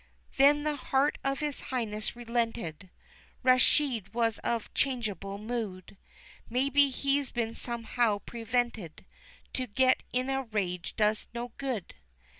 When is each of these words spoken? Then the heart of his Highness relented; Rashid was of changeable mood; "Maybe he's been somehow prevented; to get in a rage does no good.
Then 0.37 0.63
the 0.63 0.77
heart 0.77 1.19
of 1.23 1.41
his 1.41 1.61
Highness 1.61 2.15
relented; 2.15 2.89
Rashid 3.43 4.15
was 4.15 4.39
of 4.39 4.73
changeable 4.73 5.37
mood; 5.37 5.95
"Maybe 6.49 6.89
he's 6.89 7.29
been 7.29 7.53
somehow 7.53 8.17
prevented; 8.25 9.05
to 9.53 9.67
get 9.67 10.01
in 10.11 10.27
a 10.31 10.41
rage 10.41 10.95
does 10.95 11.27
no 11.35 11.51
good. 11.59 11.93